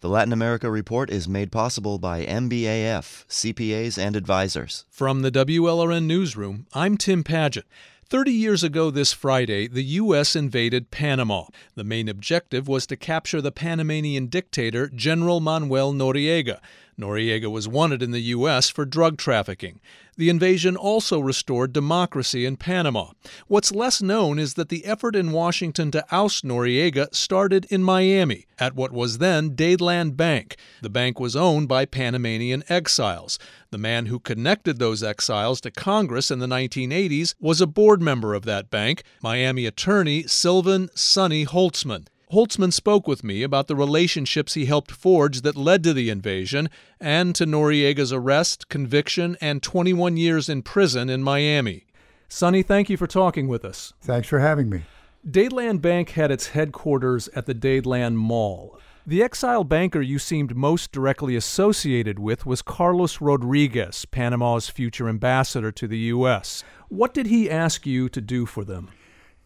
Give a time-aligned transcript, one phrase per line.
[0.00, 4.86] The Latin America Report is made possible by MBAF, CPAs and advisors.
[4.88, 7.64] From the WLRN Newsroom, I'm Tim Padgett.
[8.08, 10.34] 30 years ago this Friday, the U.S.
[10.34, 11.44] invaded Panama.
[11.74, 16.60] The main objective was to capture the Panamanian dictator, General Manuel Noriega.
[17.00, 18.68] Noriega was wanted in the U.S.
[18.68, 19.80] for drug trafficking.
[20.16, 23.12] The invasion also restored democracy in Panama.
[23.46, 28.46] What's less known is that the effort in Washington to oust Noriega started in Miami,
[28.58, 30.56] at what was then Dadeland Bank.
[30.82, 33.38] The bank was owned by Panamanian exiles.
[33.70, 38.34] The man who connected those exiles to Congress in the 1980s was a board member
[38.34, 42.08] of that bank, Miami attorney Sylvan Sonny Holtzman.
[42.32, 46.70] Holtzman spoke with me about the relationships he helped forge that led to the invasion
[47.00, 51.86] and to Noriega's arrest, conviction, and 21 years in prison in Miami.
[52.28, 53.94] Sonny, thank you for talking with us.
[54.00, 54.82] Thanks for having me.
[55.28, 58.78] Dadeland Bank had its headquarters at the Dadeland Mall.
[59.04, 65.72] The exile banker you seemed most directly associated with was Carlos Rodriguez, Panama's future ambassador
[65.72, 66.62] to the U.S.
[66.88, 68.90] What did he ask you to do for them?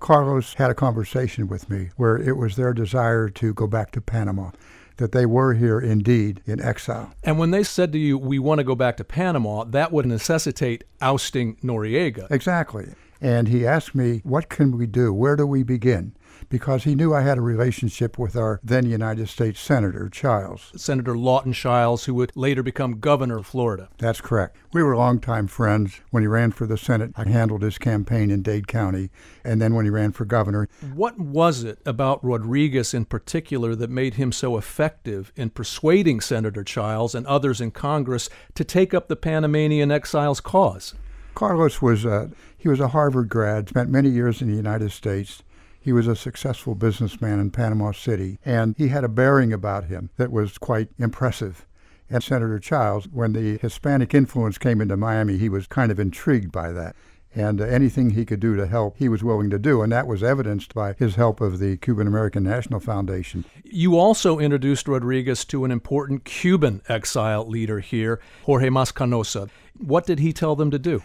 [0.05, 4.03] Carlos had a conversation with me where it was their desire to go back to
[4.03, 4.51] Panama,
[4.99, 7.15] that they were here indeed in exile.
[7.23, 10.05] And when they said to you, we want to go back to Panama, that would
[10.05, 12.31] necessitate ousting Noriega.
[12.31, 12.93] Exactly.
[13.25, 15.11] And he asked me, what can we do?
[15.11, 16.15] Where do we begin?
[16.49, 20.73] because he knew I had a relationship with our then United States Senator, Chiles.
[20.77, 23.89] Senator Lawton Chiles, who would later become governor of Florida.
[23.99, 24.57] That's correct.
[24.73, 26.01] We were longtime friends.
[26.11, 29.11] When he ran for the Senate, I handled his campaign in Dade County,
[29.45, 30.69] and then when he ran for governor.
[30.95, 36.65] What was it about Rodriguez in particular that made him so effective in persuading Senator
[36.65, 40.95] Chiles and others in Congress to take up the Panamanian exiles' cause?
[41.35, 45.43] Carlos was a, he was a Harvard grad, spent many years in the United States.
[45.81, 50.11] He was a successful businessman in Panama City, and he had a bearing about him
[50.17, 51.67] that was quite impressive.
[52.09, 56.53] And Senator Chiles, when the Hispanic influence came into Miami, he was kind of intrigued
[56.53, 56.95] by that.
[57.35, 59.83] And uh, anything he could do to help, he was willing to do.
[59.83, 63.45] And that was evidenced by his help of the Cuban American National Foundation.
[63.65, 69.51] You also introduced Rodriguez to an important Cuban exile leader here, Jorge Mas Canosa.
[69.77, 71.03] What did he tell them to do?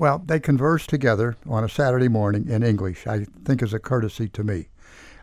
[0.00, 4.30] Well, they conversed together on a Saturday morning in English, I think as a courtesy
[4.30, 4.68] to me.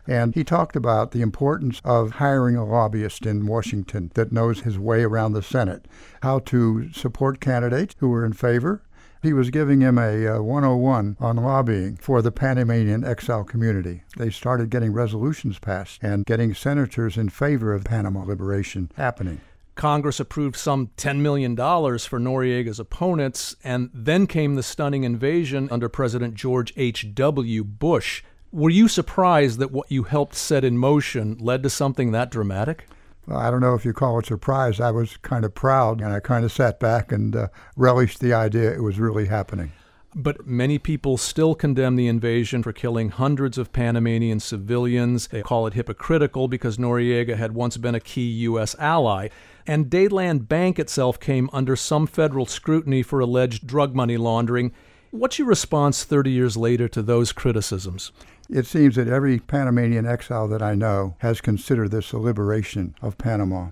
[0.06, 4.78] And he talked about the importance of hiring a lobbyist in Washington that knows his
[4.78, 5.86] way around the Senate,
[6.22, 8.84] how to support candidates who were in favor.
[9.20, 14.04] He was giving him a uh, 101 on lobbying for the Panamanian exile community.
[14.16, 19.40] They started getting resolutions passed and getting senators in favor of Panama liberation happening.
[19.78, 25.88] Congress approved some $10 million for Noriega's opponents, and then came the stunning invasion under
[25.88, 27.64] President George H.W.
[27.64, 28.24] Bush.
[28.50, 32.86] Were you surprised that what you helped set in motion led to something that dramatic?
[33.28, 34.80] Well, I don't know if you call it surprise.
[34.80, 38.32] I was kind of proud, and I kind of sat back and uh, relished the
[38.32, 39.70] idea it was really happening.
[40.14, 45.28] But many people still condemn the invasion for killing hundreds of Panamanian civilians.
[45.28, 48.74] They call it hypocritical because Noriega had once been a key U.S.
[48.78, 49.28] ally.
[49.68, 54.72] And Dadeland Bank itself came under some federal scrutiny for alleged drug money laundering.
[55.10, 58.10] What's your response 30 years later to those criticisms?
[58.48, 63.18] It seems that every Panamanian exile that I know has considered this a liberation of
[63.18, 63.68] Panama.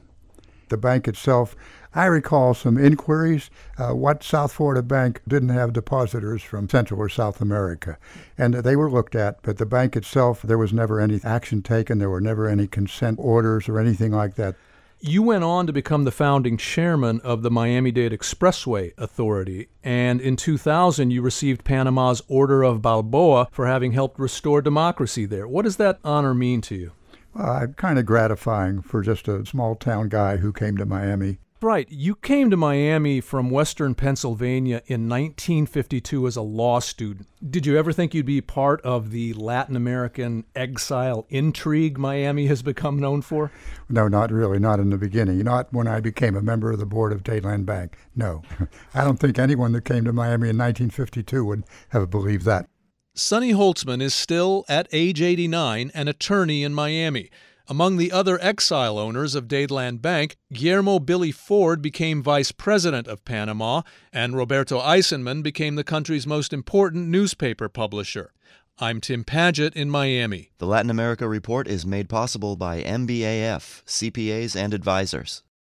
[0.69, 1.57] The bank itself
[1.97, 3.49] I recall some inquiries.
[3.78, 7.97] Uh, what South Florida Bank didn't have depositors from Central or South America,
[8.37, 9.41] and they were looked at.
[9.41, 11.99] But the bank itself, there was never any action taken.
[11.99, 14.57] There were never any consent orders or anything like that.
[15.01, 20.23] You went on to become the founding chairman of the Miami Dade Expressway Authority, and
[20.23, 25.47] in 2000 you received Panama's Order of Balboa for having helped restore democracy there.
[25.47, 26.93] What does that honor mean to you?
[27.39, 31.91] Uh, kind of gratifying for just a small town guy who came to Miami Right.
[31.91, 37.28] You came to Miami from Western Pennsylvania in 1952 as a law student.
[37.49, 42.61] Did you ever think you'd be part of the Latin American exile intrigue Miami has
[42.61, 43.50] become known for?
[43.89, 44.59] No, not really.
[44.59, 45.39] Not in the beginning.
[45.39, 47.97] Not when I became a member of the board of Dadeland Bank.
[48.15, 48.42] No.
[48.95, 52.69] I don't think anyone that came to Miami in 1952 would have believed that.
[53.15, 57.31] Sonny Holtzman is still, at age 89, an attorney in Miami.
[57.68, 63.24] Among the other exile owners of Dadeland Bank, Guillermo Billy Ford became vice president of
[63.24, 63.83] Panama,
[64.13, 68.33] and Roberto Eisenmann became the country's most important newspaper publisher.
[68.78, 70.53] I'm Tim Padgett in Miami.
[70.59, 75.42] The Latin America Report is made possible by MBAF, CPAs and advisors.